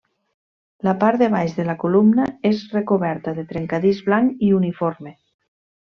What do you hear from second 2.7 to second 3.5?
recoberta de